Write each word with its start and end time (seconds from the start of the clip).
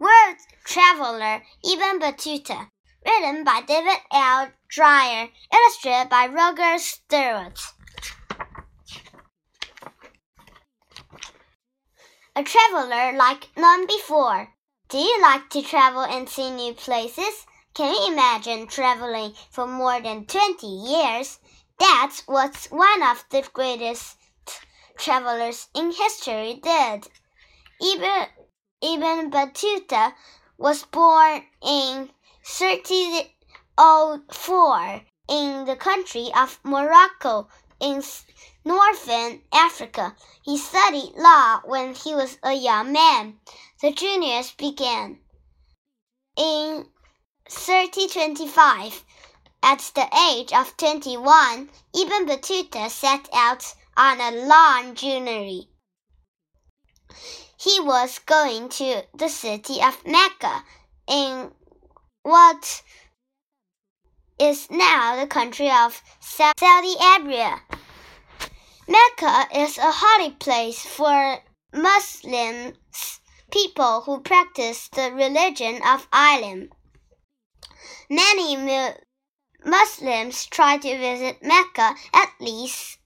World 0.00 0.36
Traveler 0.64 1.42
Ibn 1.64 1.98
Battuta, 1.98 2.70
written 3.04 3.42
by 3.42 3.62
David 3.62 3.98
L. 4.12 4.48
Dreyer, 4.68 5.28
illustrated 5.52 6.08
by 6.08 6.28
Roger 6.28 6.78
Stewart. 6.78 7.58
A 12.36 12.44
traveler 12.44 13.18
like 13.18 13.48
none 13.56 13.88
before. 13.88 14.54
Do 14.88 14.98
you 14.98 15.20
like 15.20 15.50
to 15.50 15.62
travel 15.62 16.02
and 16.02 16.28
see 16.28 16.52
new 16.52 16.74
places? 16.74 17.44
Can 17.74 17.92
you 17.92 18.12
imagine 18.12 18.68
traveling 18.68 19.34
for 19.50 19.66
more 19.66 20.00
than 20.00 20.26
20 20.26 20.64
years? 20.64 21.40
That's 21.80 22.20
what 22.28 22.68
one 22.70 23.02
of 23.02 23.24
the 23.30 23.42
greatest 23.52 24.16
travelers 24.96 25.66
in 25.74 25.90
history 25.90 26.60
did. 26.62 27.08
Ibn, 27.80 28.26
Ibn 28.80 29.30
Battuta 29.30 30.14
was 30.56 30.84
born 30.84 31.44
in 31.60 32.10
1304 32.42 35.02
in 35.28 35.64
the 35.64 35.76
country 35.76 36.30
of 36.36 36.60
Morocco 36.62 37.48
in 37.80 38.04
northern 38.64 39.42
Africa. 39.52 40.14
He 40.42 40.58
studied 40.58 41.14
law 41.16 41.60
when 41.64 41.94
he 41.94 42.14
was 42.14 42.38
a 42.42 42.52
young 42.52 42.92
man. 42.92 43.40
The 43.80 43.92
juniors 43.92 44.52
began. 44.52 45.20
In 46.36 46.86
1325. 47.48 49.04
at 49.62 49.90
the 49.94 50.08
age 50.30 50.52
of 50.52 50.76
21, 50.76 51.70
Ibn 51.94 52.26
Battuta 52.26 52.88
set 52.88 53.28
out 53.32 53.74
on 53.96 54.20
a 54.20 54.46
long 54.46 54.94
journey. 54.94 55.68
He 57.60 57.80
was 57.80 58.20
going 58.20 58.68
to 58.68 59.02
the 59.12 59.28
city 59.28 59.82
of 59.82 60.06
Mecca 60.06 60.64
in 61.08 61.50
what 62.22 62.82
is 64.38 64.70
now 64.70 65.16
the 65.16 65.26
country 65.26 65.68
of 65.68 66.00
Saudi 66.20 66.94
Arabia. 67.00 67.60
Mecca 68.86 69.48
is 69.52 69.76
a 69.76 69.90
holy 69.90 70.30
place 70.30 70.86
for 70.86 71.38
Muslims, 71.72 73.20
people 73.50 74.02
who 74.02 74.20
practice 74.20 74.88
the 74.88 75.12
religion 75.12 75.82
of 75.84 76.06
Islam. 76.14 76.70
Many 78.08 78.56
Muslims 79.64 80.46
try 80.46 80.78
to 80.78 80.98
visit 80.98 81.42
Mecca 81.42 81.96
at 82.14 82.30
least 82.40 82.98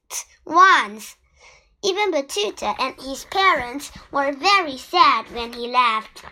once. 0.44 1.16
Ibn 1.84 2.12
Battuta 2.12 2.76
and 2.78 2.94
his 3.00 3.24
parents 3.24 3.90
were 4.12 4.32
very 4.32 4.78
sad 4.78 5.28
when 5.32 5.52
he 5.52 5.66
left. 5.66 6.22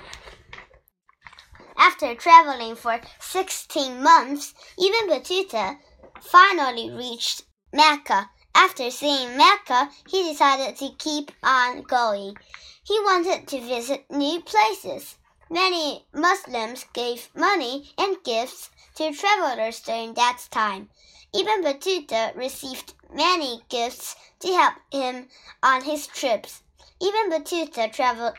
After 1.76 2.14
traveling 2.14 2.76
for 2.76 3.00
16 3.18 4.02
months, 4.02 4.54
Ibn 4.78 5.08
Battuta 5.08 5.78
finally 6.20 6.90
reached 6.90 7.42
Mecca. 7.72 8.30
After 8.54 8.90
seeing 8.90 9.36
Mecca, 9.36 9.90
he 10.08 10.22
decided 10.30 10.76
to 10.76 10.94
keep 10.98 11.32
on 11.42 11.82
going. 11.82 12.36
He 12.84 12.98
wanted 13.00 13.48
to 13.48 13.60
visit 13.60 14.04
new 14.10 14.40
places. 14.42 15.16
Many 15.52 16.06
Muslims 16.12 16.84
gave 16.92 17.28
money 17.34 17.92
and 17.98 18.22
gifts 18.22 18.70
to 18.94 19.12
travelers 19.12 19.80
during 19.80 20.14
that 20.14 20.46
time. 20.52 20.90
Ibn 21.34 21.64
Battuta 21.64 22.32
received 22.36 22.94
many 23.12 23.62
gifts 23.68 24.14
to 24.38 24.48
help 24.52 24.74
him 24.92 25.28
on 25.60 25.82
his 25.82 26.06
trips. 26.06 26.62
Ibn 27.00 27.30
Battuta 27.32 27.92
traveled 27.92 28.34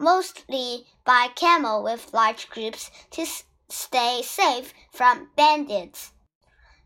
mostly 0.00 0.88
by 1.04 1.28
camel 1.36 1.84
with 1.84 2.12
large 2.12 2.50
groups 2.50 2.90
to 3.12 3.24
stay 3.68 4.20
safe 4.22 4.74
from 4.90 5.30
bandits. 5.36 6.10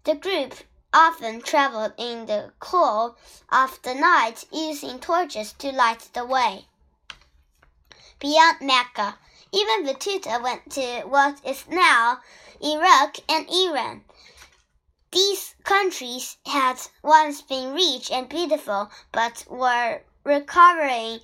The 0.05 0.15
group 0.15 0.57
often 0.93 1.41
traveled 1.41 1.95
in 1.97 2.27
the 2.27 2.53
cool 2.59 3.17
of 3.51 3.81
the 3.83 3.95
night 3.95 4.45
using 4.53 4.99
torches 4.99 5.55
to 5.55 5.73
light 5.73 6.11
the 6.13 6.27
way. 6.27 6.67
Beyond 8.21 8.61
Mecca, 8.61 9.19
Ibn 9.55 9.87
Battuta 9.87 10.43
went 10.43 10.73
to 10.73 11.03
what 11.03 11.39
is 11.45 11.69
now 11.69 12.19
Iraq 12.61 13.19
and 13.29 13.49
Iran. 13.49 14.05
These 15.13 15.55
countries 15.63 16.39
had 16.45 16.81
once 17.05 17.41
been 17.41 17.73
rich 17.73 18.11
and 18.11 18.29
beautiful, 18.29 18.91
but 19.13 19.45
were 19.49 20.03
recovering 20.25 21.21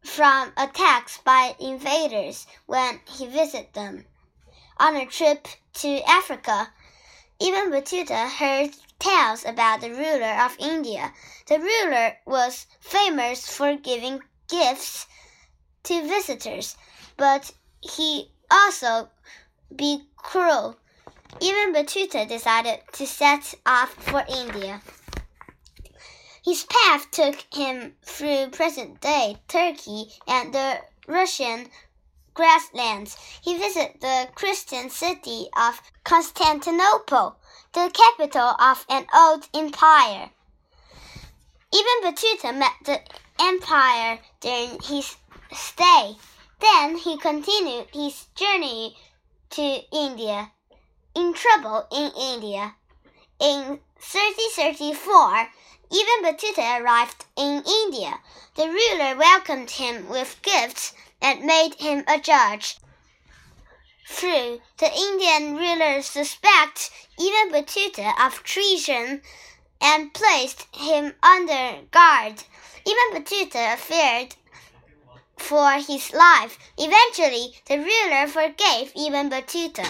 from 0.00 0.52
attacks 0.56 1.18
by 1.24 1.56
invaders 1.58 2.46
when 2.66 3.00
he 3.04 3.26
visited 3.26 3.72
them. 3.72 4.06
On 4.76 4.94
a 4.94 5.04
trip 5.04 5.48
to 5.74 6.02
Africa, 6.08 6.72
Ibn 7.40 7.72
Battuta 7.72 8.28
heard 8.28 8.76
tales 9.00 9.44
about 9.44 9.80
the 9.80 9.90
ruler 9.90 10.38
of 10.40 10.56
India. 10.60 11.12
The 11.48 11.58
ruler 11.58 12.16
was 12.26 12.68
famous 12.78 13.48
for 13.48 13.74
giving 13.74 14.22
gifts 14.48 15.08
to 15.82 16.06
visitors, 16.06 16.76
but 17.16 17.52
he 17.82 18.30
also 18.50 19.10
be 19.74 20.04
cruel. 20.16 20.76
Ibn 21.40 21.74
Battuta 21.74 22.26
decided 22.28 22.80
to 22.92 23.06
set 23.06 23.54
off 23.66 23.94
for 23.94 24.24
India. 24.28 24.80
His 26.44 26.64
path 26.64 27.10
took 27.10 27.36
him 27.54 27.94
through 28.02 28.50
present 28.50 29.00
day 29.00 29.36
Turkey 29.48 30.12
and 30.26 30.52
the 30.52 30.80
Russian 31.06 31.70
grasslands. 32.34 33.16
He 33.42 33.56
visited 33.56 34.00
the 34.00 34.28
Christian 34.34 34.90
city 34.90 35.48
of 35.56 35.80
Constantinople, 36.04 37.36
the 37.72 37.90
capital 37.92 38.54
of 38.58 38.84
an 38.88 39.06
old 39.14 39.48
empire. 39.54 40.30
Ibn 41.72 42.02
Battuta 42.02 42.52
met 42.52 42.72
the 42.84 43.00
empire 43.40 44.18
during 44.40 44.80
his 44.82 45.16
stay. 45.52 46.16
Then 46.62 46.96
he 46.96 47.16
continued 47.16 47.88
his 47.92 48.26
journey 48.36 48.96
to 49.50 49.80
India. 49.90 50.52
In 51.12 51.34
trouble 51.34 51.88
in 51.90 52.12
India. 52.16 52.76
In 53.40 53.80
3034, 53.98 55.48
Ibn 55.90 56.22
Battuta 56.22 56.80
arrived 56.80 57.24
in 57.36 57.64
India. 57.66 58.20
The 58.54 58.68
ruler 58.68 59.16
welcomed 59.16 59.72
him 59.72 60.08
with 60.08 60.40
gifts 60.42 60.94
and 61.20 61.44
made 61.44 61.74
him 61.74 62.04
a 62.06 62.20
judge. 62.20 62.76
Through 64.06 64.60
the 64.78 64.96
Indian 64.96 65.56
ruler 65.56 66.00
suspected 66.00 66.92
Ibn 67.18 67.50
Battuta 67.52 68.14
of 68.24 68.44
treason 68.44 69.22
and 69.80 70.14
placed 70.14 70.68
him 70.76 71.14
under 71.24 71.82
guard. 71.90 72.44
Ibn 72.86 73.20
Battuta 73.20 73.76
feared 73.76 74.36
for 75.42 75.72
his 75.72 76.12
life. 76.12 76.56
Eventually, 76.78 77.54
the 77.66 77.78
ruler 77.78 78.26
forgave 78.28 78.92
Ibn 78.94 79.28
Battuta. 79.28 79.86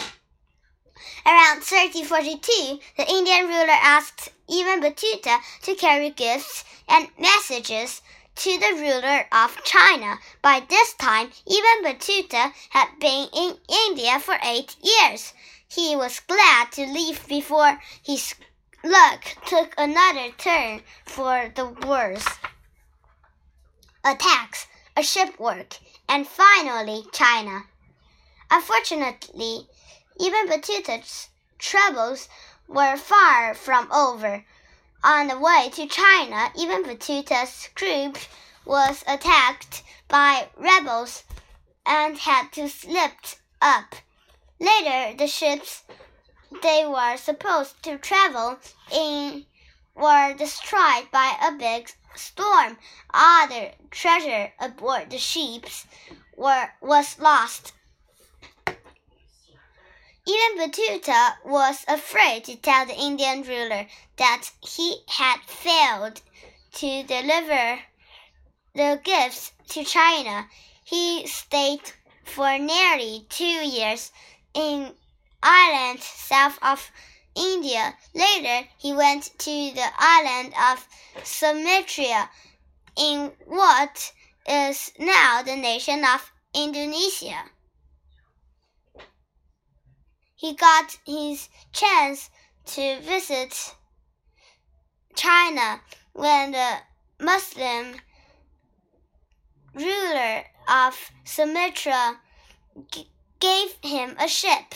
Around 1.27 1.59
1342, 1.59 2.81
the 2.97 3.09
Indian 3.09 3.47
ruler 3.47 3.79
asked 3.97 4.31
Ibn 4.49 4.81
Battuta 4.81 5.39
to 5.63 5.75
carry 5.75 6.11
gifts 6.11 6.65
and 6.89 7.09
messages 7.19 8.01
to 8.35 8.59
the 8.59 8.75
ruler 8.75 9.27
of 9.31 9.63
China. 9.63 10.19
By 10.41 10.61
this 10.61 10.95
time, 10.95 11.31
Ibn 11.47 11.85
Battuta 11.85 12.53
had 12.71 12.99
been 12.99 13.29
in 13.33 13.59
India 13.69 14.19
for 14.21 14.39
eight 14.43 14.75
years. 14.83 15.35
He 15.69 15.95
was 15.95 16.21
glad 16.21 16.73
to 16.73 16.87
leave 16.87 17.29
before 17.29 17.81
his 18.03 18.35
luck 18.83 19.23
took 19.47 19.75
another 19.77 20.31
turn 20.39 20.83
for 21.05 21.53
the 21.55 21.67
worse. 21.87 22.27
Attacks 24.03 24.67
a 24.97 25.01
shipwork, 25.01 25.79
and 26.09 26.27
finally 26.27 27.05
China. 27.13 27.65
Unfortunately, 28.51 29.67
Ibn 30.21 30.49
Battuta's 30.49 31.29
troubles 31.59 32.29
were 32.69 32.97
far 32.97 33.55
from 33.55 33.91
over. 33.91 34.45
On 35.05 35.29
the 35.29 35.39
way 35.39 35.71
to 35.75 35.87
China, 35.87 36.53
Ibn 36.61 36.85
Battuta's 36.85 37.69
group 37.75 38.19
was 38.65 39.03
attacked 39.07 39.83
by 40.09 40.49
rebels 40.57 41.25
and 41.87 42.19
had 42.19 42.53
to 42.53 42.69
slip 42.69 43.13
up. 43.61 43.95
Later, 44.61 45.17
the 45.17 45.27
ships 45.27 45.83
they 46.63 46.85
were 46.87 47.17
supposed 47.17 47.83
to 47.83 47.99
travel 47.99 48.59
in 48.93 49.47
were 49.95 50.35
destroyed 50.35 51.11
by 51.11 51.37
a 51.43 51.53
big 51.53 51.91
storm. 52.15 52.79
Other 53.13 53.73
treasure 53.91 54.53
aboard 54.59 55.11
the 55.11 55.19
ships 55.19 55.87
were 56.37 56.71
was 56.81 57.19
lost. 57.19 57.73
Ibn 60.25 60.59
Battuta 60.59 61.39
was 61.45 61.85
afraid 61.89 62.45
to 62.45 62.57
tell 62.57 62.87
the 62.87 62.95
Indian 62.95 63.43
ruler 63.43 63.87
that 64.17 64.51
he 64.61 65.03
had 65.09 65.41
failed 65.47 66.23
to 66.75 67.03
deliver 67.03 67.81
the 68.75 69.01
gifts 69.03 69.53
to 69.71 69.85
China. 69.85 70.49
He 70.85 71.27
stayed 71.27 71.93
for 72.25 72.57
nearly 72.57 73.27
two 73.29 73.45
years 73.45 74.13
in 74.55 74.95
islands 75.43 76.05
south 76.05 76.59
of 76.63 76.91
India. 77.35 77.95
Later, 78.15 78.69
he 78.79 78.93
went 78.93 79.31
to 79.39 79.51
the 79.75 79.89
island 79.99 80.55
of 80.71 80.87
Sumatra 81.25 82.31
in 82.97 83.33
what 83.47 84.13
is 84.47 84.93
now 84.99 85.43
the 85.43 85.57
nation 85.57 86.05
of 86.05 86.33
Indonesia. 86.55 87.45
He 90.35 90.55
got 90.55 90.99
his 91.07 91.49
chance 91.73 92.29
to 92.67 93.01
visit 93.01 93.75
China 95.15 95.81
when 96.13 96.53
the 96.53 96.79
Muslim 97.21 98.01
ruler 99.75 100.45
of 100.69 101.11
Sumatra 101.25 102.19
gave 103.39 103.75
him 103.83 104.17
a 104.19 104.29
ship. 104.29 104.75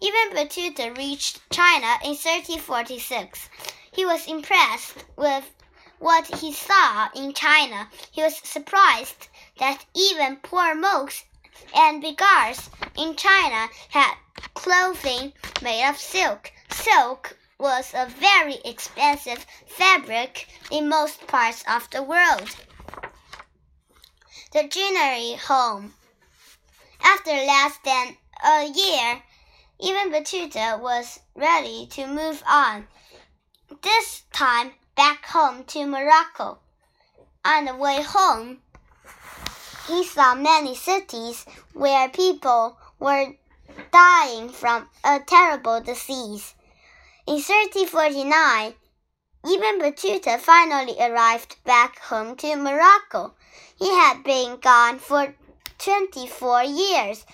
Ibn 0.00 0.36
Battuta 0.36 0.96
reached 0.96 1.40
China 1.50 1.98
in 2.02 2.16
1346. 2.16 3.48
He 3.92 4.04
was 4.04 4.26
impressed 4.26 5.04
with 5.16 5.50
what 5.98 6.26
he 6.40 6.52
saw 6.52 7.08
in 7.14 7.32
China. 7.32 7.88
He 8.10 8.22
was 8.22 8.36
surprised 8.36 9.28
that 9.58 9.86
even 9.94 10.36
poor 10.36 10.74
monks 10.74 11.24
and 11.74 12.02
beggars 12.02 12.68
in 12.96 13.14
China 13.14 13.68
had 13.90 14.14
clothing 14.54 15.32
made 15.62 15.88
of 15.88 15.96
silk. 15.96 16.52
Silk 16.70 17.36
was 17.58 17.94
a 17.94 18.06
very 18.06 18.56
expensive 18.64 19.46
fabric 19.66 20.48
in 20.70 20.88
most 20.88 21.26
parts 21.26 21.64
of 21.68 21.88
the 21.90 22.02
world. 22.02 22.50
The 24.52 24.64
Jinri 24.64 25.38
home. 25.38 25.94
After 27.02 27.30
less 27.30 27.78
than 27.84 28.16
a 28.44 28.66
year, 28.66 29.22
Ibn 29.80 30.12
Battuta 30.12 30.78
was 30.78 31.18
ready 31.34 31.86
to 31.86 32.06
move 32.06 32.44
on, 32.46 32.86
this 33.82 34.22
time 34.32 34.72
back 34.94 35.26
home 35.26 35.64
to 35.64 35.84
Morocco. 35.84 36.58
On 37.44 37.64
the 37.64 37.74
way 37.74 38.00
home, 38.00 38.62
he 39.88 40.04
saw 40.04 40.36
many 40.36 40.76
cities 40.76 41.44
where 41.72 42.08
people 42.08 42.78
were 43.00 43.34
dying 43.92 44.48
from 44.48 44.88
a 45.02 45.18
terrible 45.18 45.80
disease. 45.80 46.54
In 47.26 47.42
1349, 47.42 48.74
Ibn 49.44 49.80
Battuta 49.80 50.38
finally 50.38 50.96
arrived 51.00 51.56
back 51.64 51.98
home 51.98 52.36
to 52.36 52.54
Morocco. 52.54 53.34
He 53.76 53.88
had 53.88 54.22
been 54.22 54.58
gone 54.60 55.00
for 55.00 55.34
24 55.78 56.62
years 56.62 57.26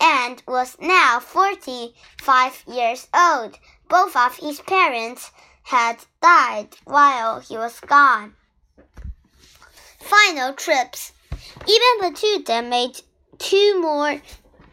and 0.00 0.42
was 0.46 0.76
now 0.80 1.20
45 1.20 2.64
years 2.66 3.08
old. 3.14 3.58
Both 3.88 4.16
of 4.16 4.36
his 4.36 4.60
parents 4.60 5.30
had 5.62 6.04
died 6.22 6.68
while 6.84 7.40
he 7.40 7.56
was 7.56 7.80
gone. 7.80 8.34
Final 10.00 10.52
trips. 10.52 11.12
Ibn 11.60 12.00
Battuta 12.00 12.68
made 12.68 13.00
two 13.38 13.80
more 13.80 14.20